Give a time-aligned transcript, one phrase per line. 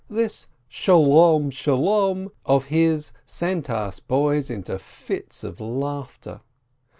[0.09, 1.51] This "Shalom!
[1.51, 6.41] Shalom!" of his sent us boys into fits of laughter.